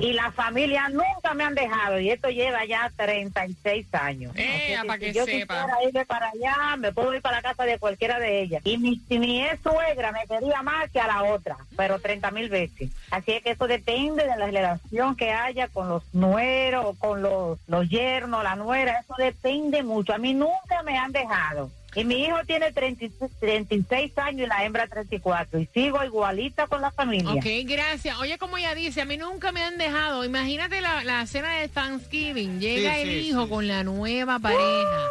Y 0.00 0.14
la 0.14 0.32
familia 0.32 0.88
nunca 0.88 1.34
me 1.34 1.44
han 1.44 1.54
dejado. 1.54 2.00
Y 2.00 2.10
esto 2.10 2.30
lleva 2.30 2.64
ya 2.64 2.90
36 2.96 3.86
años. 3.94 4.32
Eh, 4.36 4.76
para 4.86 4.98
si 4.98 5.06
que 5.06 5.12
yo 5.12 5.24
sepa. 5.24 5.54
quisiera 5.54 5.84
irme 5.86 6.06
para 6.06 6.30
allá, 6.30 6.76
me 6.76 6.92
puedo 6.92 7.14
ir 7.14 7.20
para 7.20 7.36
la 7.36 7.42
casa 7.42 7.64
de 7.64 7.78
cualquiera 7.78 8.18
de 8.18 8.40
ellas. 8.40 8.62
Y 8.64 8.78
mi, 8.78 9.00
si 9.08 9.18
mi 9.18 9.44
ex 9.44 9.60
suegra 9.62 10.12
me 10.12 10.26
quería 10.26 10.62
más 10.62 10.90
que 10.90 11.00
a 11.00 11.06
la 11.06 11.24
otra, 11.24 11.56
pero 11.76 11.98
30 11.98 12.30
mil 12.30 12.48
veces. 12.48 12.90
Así 13.10 13.32
es 13.32 13.42
que 13.42 13.50
eso 13.50 13.66
depende 13.66 14.24
de 14.24 14.36
la 14.36 14.46
relación 14.46 15.16
que 15.16 15.32
haya 15.32 15.68
con 15.68 15.88
los 15.88 16.02
nueros, 16.14 16.96
con 16.98 17.22
los, 17.22 17.58
los 17.66 17.88
yernos, 17.88 18.42
la 18.42 18.56
nuera. 18.56 19.00
Eso 19.00 19.14
depende 19.18 19.82
mucho. 19.82 20.14
A 20.14 20.18
mí 20.18 20.32
nunca 20.32 20.82
me 20.82 20.98
han 20.98 21.12
dejado. 21.12 21.70
Y 21.96 22.04
mi 22.04 22.24
hijo 22.24 22.36
tiene 22.46 22.70
36 22.72 23.30
36 23.40 24.16
años 24.18 24.46
y 24.46 24.46
la 24.46 24.64
hembra 24.64 24.86
34. 24.86 25.58
Y 25.60 25.66
sigo 25.74 26.02
igualita 26.04 26.66
con 26.68 26.80
la 26.80 26.90
familia. 26.92 27.32
Ok, 27.32 27.44
gracias. 27.64 28.18
Oye, 28.20 28.38
como 28.38 28.58
ella 28.58 28.74
dice, 28.74 29.00
a 29.00 29.04
mí 29.04 29.16
nunca 29.16 29.50
me 29.52 29.62
han 29.62 29.76
dejado. 29.76 30.24
Imagínate 30.24 30.80
la, 30.80 31.02
la 31.04 31.26
cena 31.26 31.56
de 31.58 31.68
Thanksgiving. 31.68 32.60
Llega 32.60 32.94
Sí, 32.94 33.00
el 33.00 33.08
sí, 33.08 33.28
hijo 33.28 33.44
sí. 33.44 33.50
con 33.50 33.66
la 33.68 33.82
nueva 33.82 34.38
pareja. 34.38 35.08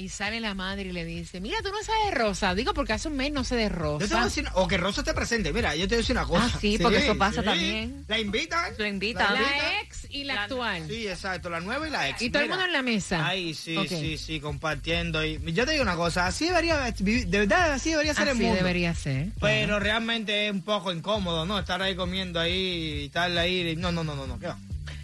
Y 0.00 0.08
sale 0.08 0.40
la 0.40 0.54
madre 0.54 0.88
y 0.88 0.92
le 0.92 1.04
dice, 1.04 1.42
mira, 1.42 1.58
tú 1.62 1.68
no 1.68 1.82
sabes 1.84 2.14
rosa. 2.14 2.54
Digo, 2.54 2.72
porque 2.72 2.94
hace 2.94 3.08
un 3.08 3.16
mes 3.18 3.30
no 3.32 3.44
sé 3.44 3.54
de 3.54 3.64
Yo 3.64 3.68
te 3.68 3.76
voy 3.76 3.92
a 3.94 3.98
rosa. 3.98 4.24
decir, 4.24 4.48
o 4.54 4.66
que 4.66 4.78
Rosa 4.78 5.02
esté 5.02 5.12
presente. 5.12 5.52
Mira, 5.52 5.76
yo 5.76 5.82
te 5.82 5.88
voy 5.88 5.96
a 5.96 5.98
decir 5.98 6.16
una 6.16 6.24
cosa. 6.24 6.50
Ah, 6.54 6.58
sí, 6.58 6.78
porque 6.80 6.98
eso 6.98 7.18
pasa 7.18 7.42
también. 7.42 8.06
La 8.08 8.18
invitan. 8.18 8.72
La 8.78 9.80
ex 9.82 10.06
y 10.08 10.24
la, 10.24 10.44
actual. 10.44 10.86
Sí, 10.88 11.06
exacto, 11.06 11.50
la 11.50 11.60
nueva 11.60 11.86
y 11.86 11.90
la 11.90 12.08
ex. 12.08 12.22
Y 12.22 12.30
todo 12.30 12.42
el 12.42 12.48
mundo 12.48 12.64
en 12.64 12.72
la 12.72 12.80
mesa. 12.80 13.26
Ay, 13.26 13.52
sí, 13.52 13.76
sí, 13.88 14.16
sí, 14.16 14.40
compartiendo. 14.40 15.22
Y 15.22 15.38
yo 15.52 15.66
te 15.66 15.72
digo 15.72 15.82
una 15.82 15.96
cosa, 15.96 16.26
así 16.26 16.46
debería, 16.46 16.78
de 16.98 17.26
verdad, 17.26 17.72
así 17.72 17.90
debería 17.90 18.14
ser 18.14 18.28
el 18.28 18.36
Así 18.36 18.42
mundo. 18.42 18.56
debería 18.56 18.94
ser. 18.94 19.28
Pero 19.38 19.80
realmente 19.80 20.46
es 20.46 20.52
un 20.52 20.62
poco 20.62 20.92
incómodo, 20.92 21.44
¿no? 21.44 21.58
Estar 21.58 21.82
ahí 21.82 21.94
comiendo 21.94 22.40
ahí 22.40 23.02
y 23.02 23.04
estar 23.06 23.30
ahí. 23.36 23.76
No, 23.76 23.92
no, 23.92 24.02
no, 24.02 24.16
no, 24.16 24.26
no. 24.26 24.38
¿qué 24.38 24.46
va? 24.46 24.56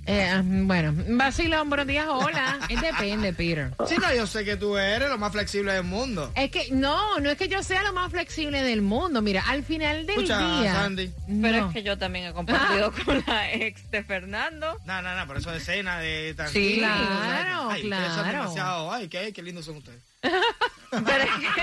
Eh, 0.09 0.23
ah, 0.33 0.41
bueno, 0.45 0.95
vacilón, 1.17 1.69
buenos 1.69 1.87
días, 1.89 2.07
hola. 2.09 2.61
Eh, 2.69 2.77
Depende, 2.81 3.33
Peter. 3.33 3.73
Sí, 3.89 3.97
no, 4.01 4.15
yo 4.15 4.27
sé 4.27 4.45
que 4.45 4.57
tú 4.57 4.77
eres 4.77 5.09
lo 5.09 5.19
más 5.19 5.33
flexible 5.33 5.73
del 5.73 5.83
mundo. 5.83 6.33
Es 6.37 6.51
que 6.51 6.69
no, 6.71 7.19
no 7.19 7.31
es 7.31 7.37
que 7.37 7.49
yo 7.49 7.63
sea 7.63 7.83
lo 7.83 7.93
más 7.93 8.11
flexible 8.11 8.63
del 8.63 8.83
mundo. 8.83 9.21
Mira, 9.21 9.45
al 9.49 9.65
final 9.65 10.07
del 10.07 10.17
Escucha, 10.17 10.61
día. 10.61 10.75
Sandy. 10.75 11.13
Pero 11.43 11.59
no. 11.59 11.69
es 11.69 11.73
que 11.75 11.83
yo 11.83 11.99
también 11.99 12.27
he 12.27 12.33
compartido 12.33 12.93
con 13.05 13.23
la 13.27 13.53
ex 13.53 13.91
de 13.91 14.05
Fernando. 14.05 14.79
No, 14.85 15.03
no, 15.03 15.17
no, 15.17 15.27
por 15.27 15.39
eso 15.39 15.51
de 15.51 15.61
cena, 15.61 15.99
de 15.99 16.35
tan 16.35 16.49
Sí, 16.49 16.77
claro, 16.79 17.71
ay, 17.71 17.83
claro. 17.83 18.23
demasiado, 18.25 18.93
ay, 18.93 19.09
qué, 19.09 19.33
qué 19.33 19.43
lindos 19.43 19.65
son 19.65 19.77
ustedes. 19.79 20.01
Pero 20.23 21.25
es 21.25 21.31
que... 21.31 21.63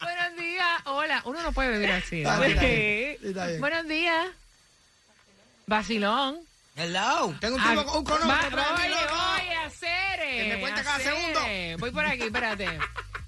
Buenos 0.00 0.36
días, 0.38 0.80
hola. 0.86 1.22
Uno 1.24 1.42
no 1.42 1.52
puede 1.52 1.72
vivir 1.72 1.90
así. 1.92 2.22
¿no? 2.22 2.30
Está 2.30 2.40
bien, 2.46 2.52
está 2.56 2.66
bien. 2.66 3.16
Sí. 3.16 3.18
Sí, 3.22 3.28
está 3.28 3.46
bien. 3.46 3.60
Buenos 3.60 3.86
días. 3.88 4.26
Vacilón. 5.66 6.38
Hello. 6.76 7.32
Tengo 7.40 7.54
un 7.56 7.60
Ah, 7.62 7.70
tipo 7.70 7.98
un 7.98 8.04
con 8.04 8.14
va- 8.28 8.38
otro 8.38 8.50
por 8.50 8.60
aquí, 8.60 8.82
oye, 8.82 8.88
loco. 8.90 9.14
oye, 9.36 9.54
Acere, 9.64 10.36
Que 10.42 10.54
me 10.54 10.60
cuente 10.60 10.82
cada 10.82 10.98
segundo. 10.98 11.40
Voy 11.78 11.90
por 11.92 12.04
aquí, 12.04 12.22
espérate. 12.24 12.66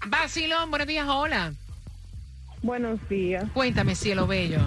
Vacilón, 0.06 0.70
buenos 0.70 0.88
días, 0.88 1.06
hola. 1.08 1.52
Buenos 2.62 3.08
días. 3.08 3.44
Cuéntame, 3.54 3.94
cielo 3.94 4.26
bello. 4.26 4.58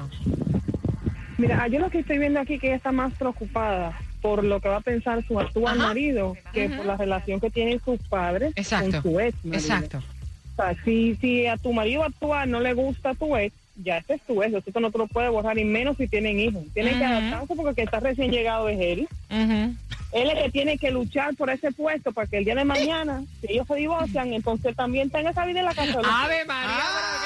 Mira, 1.37 1.67
yo 1.67 1.79
lo 1.79 1.89
que 1.89 1.99
estoy 1.99 2.17
viendo 2.19 2.39
aquí 2.39 2.57
que 2.59 2.67
ella 2.67 2.75
está 2.77 2.91
más 2.91 3.13
preocupada 3.15 3.97
por 4.21 4.43
lo 4.43 4.59
que 4.59 4.69
va 4.69 4.77
a 4.77 4.81
pensar 4.81 5.25
su 5.25 5.39
actual 5.39 5.77
Ajá. 5.79 5.87
marido 5.87 6.35
que 6.53 6.69
por 6.69 6.85
la 6.85 6.97
relación 6.97 7.39
que 7.39 7.49
tienen 7.49 7.81
sus 7.83 7.99
padres 8.07 8.51
Exacto. 8.55 9.01
con 9.01 9.11
su 9.11 9.19
ex 9.19 9.35
marido. 9.45 9.61
Exacto. 9.61 9.97
O 9.99 10.55
sea, 10.55 10.75
si, 10.83 11.15
si 11.15 11.47
a 11.47 11.55
tu 11.57 11.71
marido 11.71 12.03
actual 12.03 12.49
no 12.51 12.59
le 12.59 12.73
gusta 12.73 13.13
tu 13.13 13.35
ex, 13.37 13.53
ya 13.83 13.97
ese 13.97 14.15
es 14.15 14.21
tu 14.23 14.41
eso 14.43 14.61
no 14.79 14.91
te 14.91 14.97
lo 14.97 15.07
puede 15.07 15.29
borrar, 15.29 15.57
y 15.57 15.65
menos 15.65 15.97
si 15.97 16.07
tienen 16.07 16.39
hijos. 16.39 16.63
Tienen 16.73 16.97
que 16.97 17.05
Ujú. 17.05 17.13
adaptarse 17.13 17.55
porque 17.55 17.69
el 17.69 17.75
que 17.75 17.83
está 17.83 17.99
recién 17.99 18.31
llegado 18.31 18.69
es 18.69 18.79
él. 18.79 19.07
Ujú. 19.29 19.75
Él 20.11 20.29
es 20.29 20.37
el 20.37 20.43
que 20.43 20.49
tiene 20.51 20.77
que 20.77 20.91
luchar 20.91 21.35
por 21.35 21.49
ese 21.49 21.71
puesto 21.71 22.11
para 22.11 22.27
que 22.27 22.37
el 22.39 22.45
día 22.45 22.55
de 22.55 22.65
mañana, 22.65 23.23
si 23.41 23.53
ellos 23.53 23.67
se 23.67 23.75
divorcian, 23.75 24.33
entonces 24.33 24.75
también 24.75 25.09
tenga 25.09 25.31
esa 25.31 25.45
vida 25.45 25.59
en 25.59 25.65
la 25.65 25.73
casa. 25.73 25.99
Ave 26.03 26.45
María, 26.45 26.69
¡Ah! 26.71 27.25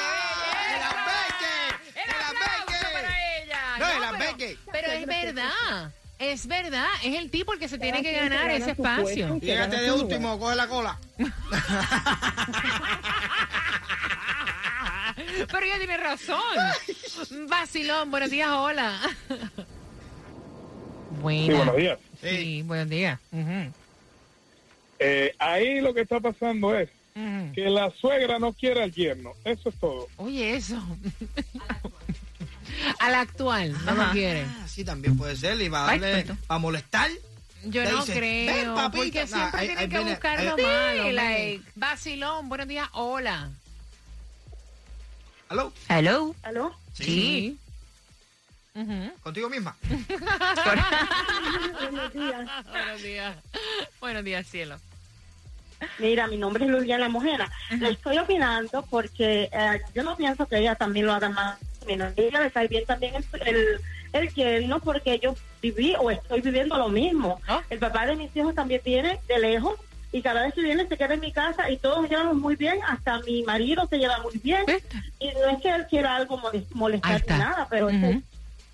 El. 1.94 2.02
No, 3.80 3.88
de 3.88 3.98
las 3.98 4.12
pero, 4.12 4.36
pero 4.70 4.92
es 4.92 5.06
verdad. 5.06 5.90
Es 6.18 6.46
verdad. 6.46 6.86
Es 7.02 7.16
el 7.16 7.28
tipo 7.30 7.52
el 7.52 7.58
que 7.58 7.68
se 7.68 7.76
tiene 7.78 8.02
que 8.02 8.12
ganar 8.12 8.46
gana 8.46 8.54
ese 8.54 8.70
espacio. 8.70 9.40
Fíjate 9.40 9.80
de 9.80 9.92
último, 9.92 10.38
coge 10.38 10.54
la 10.54 10.68
cola. 10.68 10.96
Pero 15.50 15.66
ella 15.66 15.78
tiene 15.78 15.96
razón. 15.96 16.40
Vacilón, 17.48 18.10
buenos 18.10 18.30
días, 18.30 18.48
hola. 18.50 18.98
Buenas. 21.20 21.46
Sí, 21.46 21.52
buenos 21.54 21.76
días. 21.76 21.98
Sí, 22.22 22.62
buenos 22.62 22.88
días. 22.88 23.20
Eh, 24.98 25.34
ahí 25.38 25.80
lo 25.80 25.92
que 25.94 26.02
está 26.02 26.20
pasando 26.20 26.76
es 26.78 26.88
que 27.54 27.68
la 27.70 27.90
suegra 27.90 28.38
no 28.38 28.52
quiere 28.52 28.82
al 28.82 28.92
yerno. 28.92 29.32
Eso 29.44 29.68
es 29.68 29.74
todo. 29.78 30.08
Oye, 30.16 30.56
eso. 30.56 30.80
Al 32.98 33.14
actual, 33.14 33.72
no 33.84 33.94
lo 33.94 34.10
quiere. 34.10 34.42
Ah, 34.42 34.66
sí, 34.66 34.84
también 34.84 35.16
puede 35.16 35.36
ser. 35.36 35.60
Y 35.60 35.68
va 35.68 35.84
a 35.84 35.86
darle, 35.96 36.26
a 36.48 36.58
molestar. 36.58 37.08
Yo 37.64 37.82
Le 37.84 37.92
no 37.92 38.00
dice, 38.04 38.18
creo, 38.18 38.74
porque 38.92 39.26
siempre 39.26 39.60
ahí- 39.60 39.66
tiene 39.68 39.88
que 39.88 39.98
buscar 40.00 40.42
lo 40.42 40.56
malo. 40.58 41.12
like- 41.12 41.58
men. 41.62 41.64
Vacilón, 41.76 42.48
buenos 42.48 42.66
días, 42.68 42.88
hola. 42.92 43.50
¿Aló? 45.54 45.72
Hello. 45.88 46.34
¿Aló? 46.42 46.74
Sí. 46.94 47.56
Ujú. 48.74 49.12
¿Contigo 49.22 49.48
misma? 49.48 49.76
Buenos 51.80 52.12
días. 52.12 52.50
Buenos 52.72 53.02
días. 53.02 53.36
Buenos 54.00 54.24
días, 54.24 54.46
cielo. 54.48 54.80
Mira, 56.00 56.26
mi 56.26 56.38
nombre 56.38 56.64
es 56.64 56.70
Liliana 56.72 57.08
Mojena. 57.08 57.48
Le 57.70 57.90
estoy 57.90 58.18
opinando 58.18 58.82
porque 58.90 59.48
eh, 59.52 59.80
yo 59.94 60.02
no 60.02 60.16
pienso 60.16 60.44
que 60.46 60.58
ella 60.58 60.74
también 60.74 61.06
lo 61.06 61.12
haga 61.12 61.28
más 61.28 61.56
menos. 61.86 62.12
Ella 62.16 62.40
le 62.40 62.50
cae 62.50 62.66
bien 62.66 62.84
también 62.84 63.14
el, 63.14 63.24
el, 63.46 63.80
el 64.12 64.34
yerno 64.34 64.80
porque 64.80 65.20
yo 65.20 65.36
viví 65.62 65.94
o 66.00 66.10
estoy 66.10 66.40
viviendo 66.40 66.76
lo 66.76 66.88
mismo. 66.88 67.40
Ah. 67.46 67.62
El 67.70 67.78
papá 67.78 68.06
de 68.06 68.16
mis 68.16 68.34
hijos 68.34 68.56
también 68.56 68.80
viene 68.84 69.20
de 69.28 69.38
lejos 69.38 69.78
y 70.14 70.22
cada 70.22 70.44
vez 70.44 70.54
que 70.54 70.60
viene 70.62 70.86
se 70.86 70.96
queda 70.96 71.14
en 71.14 71.20
mi 71.20 71.32
casa 71.32 71.68
y 71.68 71.76
todos 71.76 72.02
nos 72.02 72.08
llevamos 72.08 72.36
muy 72.36 72.54
bien. 72.54 72.78
Hasta 72.86 73.18
mi 73.22 73.42
marido 73.42 73.84
se 73.90 73.98
lleva 73.98 74.18
muy 74.22 74.38
bien. 74.38 74.62
¿Viste? 74.64 74.96
Y 75.18 75.26
no 75.32 75.48
es 75.50 75.60
que 75.60 75.70
él 75.70 75.86
quiera 75.90 76.14
algo 76.14 76.40
molestar 76.72 77.20
ni 77.28 77.36
nada, 77.36 77.66
pero 77.68 77.86
Ujú. 77.88 77.96
eso- 77.96 78.20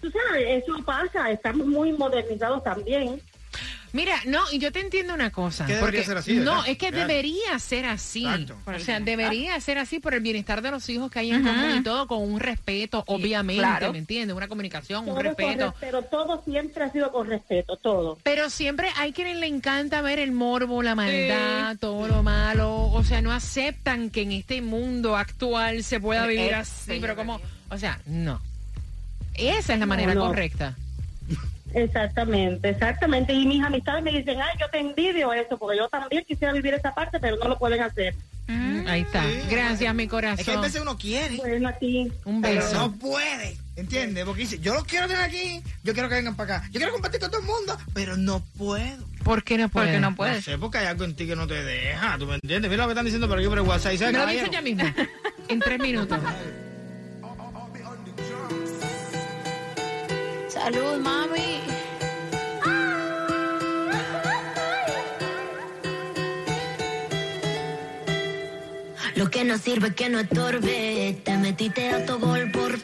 tú 0.02 0.10
sabes, 0.10 0.62
eso 0.62 0.74
pasa. 0.84 1.30
Estamos 1.30 1.66
muy 1.66 1.92
modernizados 1.94 2.62
también. 2.62 3.22
Mira, 3.92 4.14
no, 4.26 4.40
y 4.52 4.58
yo 4.58 4.70
te 4.70 4.80
entiendo 4.80 5.14
una 5.14 5.30
cosa. 5.30 5.64
Debería 5.66 5.80
porque- 5.84 6.04
ser 6.04 6.16
así, 6.18 6.34
No, 6.36 6.64
es 6.64 6.78
que 6.78 6.88
Claro. 6.90 7.06
debería 7.08 7.58
ser 7.58 7.86
así. 7.86 8.24
Exacto. 8.24 8.56
O 8.66 8.78
sea, 8.78 9.00
debería 9.00 9.60
ser 9.60 9.78
así 9.78 9.98
por 9.98 10.14
el 10.14 10.20
bienestar 10.20 10.62
de 10.62 10.70
los 10.70 10.88
hijos 10.88 11.10
que 11.10 11.18
hay 11.18 11.30
en 11.32 11.42
común 11.42 11.76
y 11.78 11.82
todo 11.82 12.06
con 12.06 12.22
un 12.22 12.38
respeto, 12.40 13.02
obviamente, 13.08 13.60
claro. 13.62 13.92
¿me 13.92 13.98
entiendes? 13.98 14.36
Una 14.36 14.46
comunicación, 14.48 15.00
un 15.00 15.06
Todo 15.14 15.22
respeto. 15.22 15.66
res- 15.66 15.74
pero 15.80 16.02
todo 16.02 16.42
siempre 16.44 16.84
ha 16.84 16.92
sido 16.92 17.10
con 17.10 17.26
respeto, 17.28 17.76
todo. 17.76 18.18
Pero 18.22 18.48
siempre 18.50 18.88
hay 18.96 19.12
quienes 19.12 19.36
le 19.38 19.46
encanta 19.46 20.00
ver 20.02 20.18
el 20.20 20.32
morbo, 20.32 20.82
la 20.82 20.94
maldad, 20.94 21.76
todo 21.80 22.06
lo 22.06 22.22
malo. 22.22 22.84
O 22.92 23.02
sea, 23.02 23.20
no 23.22 23.32
aceptan 23.32 24.10
que 24.10 24.22
en 24.22 24.32
este 24.32 24.62
mundo 24.62 25.16
actual 25.16 25.82
se 25.82 25.98
pueda 26.00 26.26
vivir 26.26 26.50
Eh, 26.52 26.54
así, 26.54 26.92
sí, 26.94 26.98
pero 27.00 27.16
como, 27.16 27.40
o 27.70 27.78
sea, 27.78 28.00
no. 28.06 28.40
Esa 29.34 29.74
es 29.74 29.80
la 29.80 29.86
manera 29.86 30.14
no. 30.14 30.26
correcta. 30.28 30.76
Exactamente, 31.72 32.68
exactamente. 32.70 33.32
Y 33.32 33.46
mis 33.46 33.62
amistades 33.62 34.02
me 34.02 34.10
dicen, 34.10 34.40
ay, 34.40 34.58
yo 34.60 34.68
te 34.70 34.78
envidio 34.80 35.32
eso, 35.32 35.56
porque 35.56 35.78
yo 35.78 35.88
también 35.88 36.24
quisiera 36.26 36.52
vivir 36.52 36.74
esa 36.74 36.92
parte, 36.94 37.20
pero 37.20 37.36
no 37.36 37.48
lo 37.48 37.58
pueden 37.58 37.80
hacer. 37.82 38.14
Ahí 38.88 39.02
está. 39.02 39.22
Sí. 39.22 39.38
Gracias, 39.48 39.94
mi 39.94 40.02
Es 40.04 40.08
que 40.10 40.16
a 40.16 40.20
corazón. 40.20 40.60
veces 40.62 40.82
uno 40.82 40.98
quiere, 40.98 41.36
Bueno, 41.36 41.68
a 41.68 41.72
ti. 41.74 42.10
Un 42.24 42.42
pero 42.42 42.60
beso. 42.60 42.74
no 42.74 42.92
puede. 42.96 43.56
¿Entiendes? 43.76 44.24
Porque 44.24 44.40
dice, 44.42 44.58
yo 44.58 44.74
los 44.74 44.84
quiero 44.84 45.06
tener 45.06 45.22
aquí, 45.22 45.62
yo 45.84 45.92
quiero 45.94 46.08
que 46.08 46.16
vengan 46.16 46.34
para 46.34 46.56
acá, 46.56 46.66
yo 46.72 46.80
quiero 46.80 46.92
compartir 46.92 47.20
con 47.20 47.30
todo 47.30 47.40
el 47.40 47.46
mundo, 47.46 47.78
pero 47.94 48.16
no 48.16 48.42
puedo. 48.58 49.06
¿Por 49.22 49.44
qué 49.44 49.56
no 49.56 49.68
puede? 49.68 49.86
Porque 49.86 50.00
no 50.00 50.10
No 50.10 50.16
puedes. 50.16 50.44
sé, 50.44 50.58
porque 50.58 50.78
hay 50.78 50.86
algo 50.86 51.04
en 51.04 51.14
ti 51.14 51.26
que 51.28 51.36
no 51.36 51.46
te 51.46 51.62
deja, 51.62 52.18
¿tú 52.18 52.26
me 52.26 52.34
entiendes? 52.34 52.68
Mira 52.70 52.82
lo 52.82 52.88
que 52.88 52.92
están 52.94 53.04
diciendo 53.04 53.28
por 53.28 53.38
aquí 53.38 53.46
por 53.46 53.58
el 53.58 53.64
WhatsApp. 53.64 53.94
¿sabes, 53.96 54.12
Me 54.12 54.18
lo 54.18 54.26
dice 54.26 54.48
ya 54.50 54.60
mismo. 54.60 54.82
En 55.48 55.60
tres 55.60 55.78
minutos. 55.78 56.18
Salud, 60.62 60.98
mami. 60.98 61.62
Lo 69.14 69.30
que 69.30 69.44
no 69.44 69.56
sirve 69.56 69.94
que 69.94 70.10
no 70.10 70.20
estorbe. 70.20 71.18
Te 71.24 71.38
metiste 71.38 71.88
a 71.88 72.04
tu 72.04 72.18
gol 72.18 72.50
por 72.50 72.78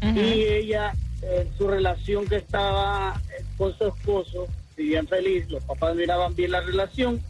Y 0.00 0.44
ella 0.44 0.92
en 1.22 1.56
su 1.56 1.66
relación 1.66 2.26
que 2.26 2.36
estaba 2.36 3.20
eh, 3.30 3.44
con 3.58 3.76
su 3.76 3.88
esposo, 3.88 4.46
vivían 4.76 5.08
feliz, 5.08 5.48
los 5.48 5.64
papás 5.64 5.96
miraban 5.96 6.34
bien 6.36 6.52
la 6.52 6.60
relación. 6.60 7.20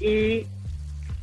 Y 0.00 0.46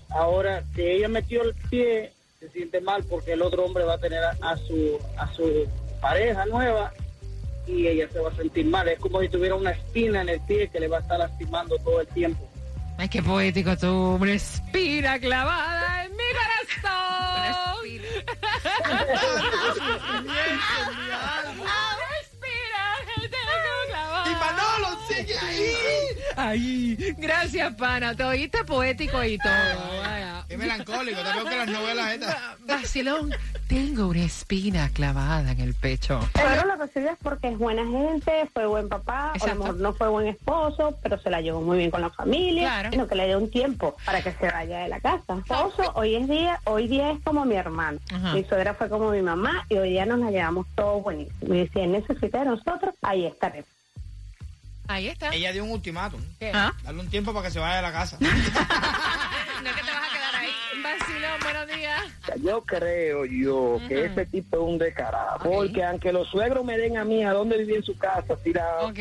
ahora 0.10 0.64
que 0.74 0.96
ella 0.96 1.10
metió 1.10 1.44
el 1.44 1.54
pie 1.70 2.14
se 2.40 2.50
siente 2.50 2.80
mal 2.80 3.04
porque 3.04 3.34
el 3.34 3.42
otro 3.42 3.66
hombre 3.66 3.84
va 3.84 3.96
a 3.96 3.98
tener 3.98 4.24
a, 4.24 4.38
a 4.42 4.58
su 4.58 4.98
a 5.18 5.32
su 5.34 5.68
pareja 6.02 6.46
nueva 6.46 6.92
y 7.68 7.88
ella 7.88 8.08
se 8.12 8.20
va 8.20 8.30
a 8.30 8.36
sentir 8.36 8.66
mal. 8.66 8.88
Es 8.88 9.00
como 9.00 9.22
si 9.22 9.30
tuviera 9.30 9.56
una 9.56 9.72
espina 9.72 10.22
en 10.22 10.30
el 10.30 10.42
pie 10.42 10.70
que 10.70 10.80
le 10.80 10.88
va 10.88 10.98
a 10.98 11.02
estar 11.02 11.20
lastimando 11.20 11.78
todo 11.80 12.02
el 12.02 12.08
tiempo. 12.08 12.48
Ay, 12.98 13.10
qué 13.10 13.24
poético 13.24 13.76
tú. 13.78 14.18
Una 14.20 14.34
espina 14.34 15.20
clavada 15.20 16.06
en 16.06 16.12
mi 16.12 16.24
corazón. 16.34 17.22
Una 18.86 19.06
Ay, 26.44 26.98
gracias, 27.20 27.76
pana. 27.76 28.16
Te 28.16 28.24
oíste 28.24 28.64
poético 28.64 29.24
y 29.24 29.38
todo. 29.38 30.02
Vaya. 30.02 30.44
Es 30.50 30.58
melancólico, 30.58 31.22
te 31.22 31.34
veo 31.34 31.46
que 31.46 31.56
las 31.56 31.68
novelas 31.68 32.14
estas. 32.14 32.36
Vacilón, 32.66 33.34
tengo 33.68 34.08
una 34.08 34.24
espina 34.24 34.90
clavada 34.90 35.52
en 35.52 35.60
el 35.60 35.76
pecho. 35.76 36.20
Pero 36.34 36.66
lo 36.66 36.76
recibe 36.78 37.12
es 37.12 37.18
porque 37.22 37.50
es 37.50 37.58
buena 37.60 37.84
gente, 37.86 38.50
fue 38.54 38.66
buen 38.66 38.90
papá, 38.90 39.34
o 39.40 39.44
a 39.44 39.48
lo 39.48 39.56
mejor 39.56 39.76
no 39.76 39.94
fue 39.94 40.10
buen 40.10 40.28
esposo, 40.28 40.98
pero 41.04 41.20
se 41.20 41.30
la 41.30 41.42
llevó 41.42 41.62
muy 41.62 41.78
bien 41.78 41.92
con 41.92 42.02
la 42.02 42.10
familia. 42.10 42.64
Claro. 42.64 42.90
Sino 42.90 43.08
que 43.08 43.16
le 43.16 43.28
dio 43.28 43.38
un 43.38 43.50
tiempo 43.52 43.96
para 44.04 44.24
que 44.24 44.32
se 44.32 44.50
vaya 44.50 44.80
de 44.80 44.90
la 44.90 45.00
casa. 45.00 45.38
Esposo, 45.38 45.92
hoy 45.94 46.16
es 46.16 46.28
día, 46.28 46.60
hoy 46.66 46.88
día 46.88 47.12
es 47.12 47.20
como 47.24 47.46
mi 47.46 47.56
hermano. 47.56 48.00
Ajá. 48.12 48.34
Mi 48.34 48.44
suegra 48.46 48.74
fue 48.74 48.90
como 48.90 49.12
mi 49.12 49.22
mamá 49.22 49.64
y 49.70 49.78
hoy 49.78 49.92
día 49.92 50.08
nos 50.08 50.20
la 50.20 50.32
llevamos 50.32 50.66
todos 50.74 51.04
buenísimo. 51.04 51.54
Y 51.54 51.68
si 51.68 51.80
él 51.82 51.92
necesita 51.92 52.40
de 52.40 52.46
nosotros, 52.46 52.96
ahí 53.04 53.28
estaremos. 53.28 53.70
Ahí 54.88 55.08
está. 55.08 55.30
Ella 55.30 55.52
dio 55.52 55.64
un 55.64 55.72
ultimátum. 55.72 56.22
¿Qué? 56.40 56.52
¿Ah? 56.54 56.74
Darle 56.84 57.02
un 57.02 57.10
tiempo 57.10 57.34
para 57.34 57.48
que 57.48 57.52
se 57.54 57.60
vaya 57.60 57.78
de 57.78 57.82
la 57.82 57.92
casa. 57.92 58.18
No 59.62 59.70
es 59.70 59.76
que 59.76 59.84
te 59.84 59.92
vas 59.92 60.02
a 60.04 60.12
quedar. 60.12 60.21
Vacilón, 60.84 61.40
buenos 61.44 61.68
días. 61.68 62.02
Yo 62.42 62.62
creo 62.62 63.26
yo 63.26 63.80
que 63.88 64.06
ese 64.06 64.26
tipo 64.26 64.56
es 64.58 64.64
un 64.64 64.78
descarado. 64.78 65.40
Porque 65.44 65.84
aunque 65.84 66.14
los 66.14 66.30
suegros 66.30 66.64
me 66.64 66.78
den 66.78 66.98
a 66.98 67.04
mí 67.04 67.24
a 67.24 67.34
dónde 67.34 67.58
vivir 67.58 67.78
en 67.78 67.84
su 67.84 67.98
casa, 67.98 68.36
si 68.44 68.54
la 68.54 68.80
Ok. 68.82 69.00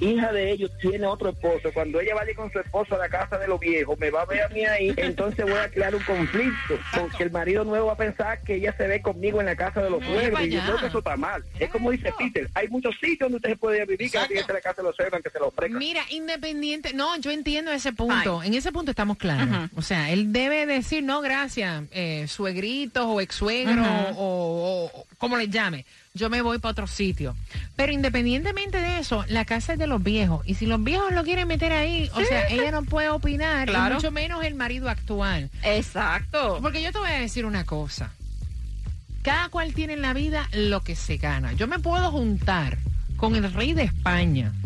hija 0.00 0.32
de 0.32 0.50
ellos 0.50 0.70
tiene 0.80 1.06
otro 1.06 1.30
esposo, 1.30 1.70
cuando 1.72 2.00
ella 2.00 2.14
vaya 2.14 2.34
con 2.34 2.50
su 2.52 2.58
esposo 2.58 2.96
a 2.96 2.98
la 2.98 3.08
casa 3.08 3.38
de 3.38 3.46
los 3.46 3.60
viejos, 3.60 3.98
me 3.98 4.10
va 4.10 4.22
a 4.22 4.26
ver 4.26 4.42
a 4.42 4.48
mí 4.48 4.64
ahí, 4.64 4.92
entonces 4.96 5.44
voy 5.44 5.58
a 5.58 5.68
crear 5.70 5.94
un 5.94 6.02
conflicto. 6.02 6.78
Porque 6.98 7.22
el 7.22 7.30
marido 7.30 7.64
nuevo 7.64 7.86
va 7.86 7.92
a 7.92 7.96
pensar 7.96 8.42
que 8.42 8.56
ella 8.56 8.74
se 8.76 8.86
ve 8.88 9.00
conmigo 9.00 9.38
en 9.40 9.46
la 9.46 9.56
casa 9.56 9.80
de 9.82 9.90
los 9.90 10.04
suegros. 10.04 10.40
Y 10.42 10.50
yo 10.50 10.60
creo 10.64 10.78
que 10.78 10.86
eso 10.86 10.98
está 10.98 11.16
mal. 11.16 11.44
Es 11.60 11.70
como 11.70 11.90
dice 11.92 12.12
Peter, 12.18 12.48
hay 12.54 12.68
muchos 12.68 12.94
sitios 12.96 13.20
donde 13.20 13.36
usted 13.36 13.50
se 13.50 13.56
puede 13.56 13.84
vivir 13.86 14.10
que 14.10 14.18
no 14.18 14.26
tiene 14.26 14.40
que 14.42 14.46
ser 14.46 14.54
la 14.56 14.60
casa 14.60 14.82
de 14.82 14.88
los 14.88 14.96
suegros, 14.96 15.14
aunque 15.14 15.30
se 15.30 15.38
lo 15.38 15.48
ofrezcan. 15.48 15.78
Mira, 15.78 16.02
independiente, 16.10 16.92
no, 16.94 17.16
yo 17.18 17.30
entiendo 17.30 17.70
ese 17.70 17.92
punto. 17.92 18.42
En 18.42 18.54
ese 18.54 18.72
punto 18.72 18.90
estamos 18.90 19.16
claros. 19.18 19.70
O 19.76 19.82
sea, 19.82 20.10
él 20.10 20.32
debe 20.32 20.66
decir, 20.66 21.02
no, 21.04 21.11
gracias, 21.20 21.84
eh, 21.92 22.26
suegritos 22.28 23.04
o 23.06 23.20
ex 23.20 23.34
suegro 23.34 23.82
Ujú. 23.82 24.18
o, 24.18 24.24
o- 24.24 25.00
o 25.00 25.06
como 25.18 25.36
les 25.36 25.50
llame. 25.50 25.84
Yo 26.14 26.28
me 26.28 26.42
voy 26.42 26.58
para 26.58 26.72
otro 26.72 26.86
sitio. 26.86 27.34
Pero 27.74 27.92
independientemente 27.92 28.78
de 28.80 28.98
eso, 28.98 29.24
la 29.28 29.44
casa 29.44 29.72
es 29.74 29.78
de 29.78 29.86
los 29.86 30.02
viejos. 30.02 30.46
Y 30.46 30.54
si 30.54 30.66
los 30.66 30.82
viejos 30.84 31.12
lo 31.12 31.24
quieren 31.24 31.48
meter 31.48 31.72
ahí, 31.72 32.10
o 32.14 32.20
sea, 32.22 32.48
ella 32.48 32.70
no 32.70 32.82
puede 32.82 33.08
opinar, 33.08 33.68
y 33.70 33.72
mucho 33.94 34.10
menos 34.10 34.44
el 34.44 34.54
marido 34.54 34.90
actual. 34.90 35.48
Exacto. 35.62 36.58
Porque 36.60 36.82
yo 36.82 36.92
te 36.92 36.98
voy 36.98 37.10
a 37.10 37.18
decir 37.20 37.46
una 37.46 37.64
cosa. 37.64 38.10
Cada 39.22 39.48
cual 39.48 39.72
tiene 39.72 39.92
en 39.94 40.02
la 40.02 40.12
vida 40.12 40.48
lo 40.52 40.82
que 40.82 40.96
se 40.96 41.16
gana. 41.16 41.52
Yo 41.54 41.66
me 41.66 41.78
puedo 41.78 42.10
juntar 42.10 42.76
con 43.16 43.34
el 43.36 43.52
rey 43.52 43.72
de 43.72 43.84
España. 43.84 44.52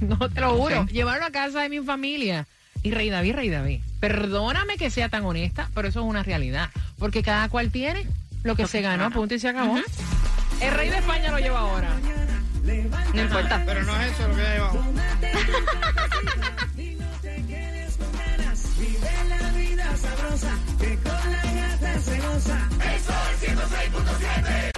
No 0.00 0.28
te 0.28 0.40
lo 0.40 0.56
juro. 0.56 0.80
Ok. 0.82 0.90
Llevarlo 0.90 1.24
a 1.26 1.30
casa 1.30 1.60
de 1.62 1.68
mi 1.68 1.80
familia. 1.80 2.46
Y 2.82 2.90
rey 2.90 3.10
David, 3.10 3.34
rey 3.34 3.48
David. 3.48 3.80
Perdóname 4.00 4.76
que 4.76 4.90
sea 4.90 5.08
tan 5.08 5.24
honesta, 5.24 5.68
pero 5.74 5.88
eso 5.88 6.00
es 6.00 6.06
una 6.06 6.22
realidad. 6.22 6.70
Porque 6.98 7.22
cada 7.22 7.48
cual 7.48 7.70
tiene 7.70 8.06
lo 8.42 8.56
que 8.56 8.66
se 8.66 8.80
ganó, 8.80 9.10
punto 9.10 9.34
y 9.34 9.38
se 9.38 9.48
acabó. 9.48 9.78
El 10.60 10.74
rey 10.74 10.90
de 10.90 10.98
España 10.98 11.30
lo 11.30 11.38
lleva 11.38 11.60
ahora. 11.60 11.90
No 13.14 13.22
importa. 13.22 13.62
Pero 13.64 13.82
no 13.82 14.00
es 14.00 14.12
eso 14.12 14.28
lo 14.28 14.36
que 14.36 14.42
hay 14.42 14.58
abajo. 14.58 14.84
Vive 18.78 19.10
la 19.28 19.50
vida 19.52 19.96
sabrosa, 19.96 20.58
que 20.78 20.94
con 20.98 21.32
la 21.32 21.42
gata 21.42 22.00
se 22.00 22.20
goza. 22.20 22.68
El 22.80 23.00
sol 23.00 23.14
106.7. 23.40 24.77